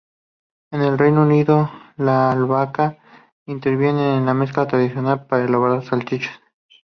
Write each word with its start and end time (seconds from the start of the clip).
En 0.71 0.81
el 0.81 0.97
Reino 0.97 1.21
Unido 1.21 1.69
la 1.97 2.31
albahaca 2.31 2.97
interviene 3.45 4.17
en 4.17 4.25
la 4.25 4.33
mezcla 4.33 4.67
tradicional 4.67 5.27
para 5.27 5.45
elaborar 5.45 5.83
salchichas. 5.85 6.39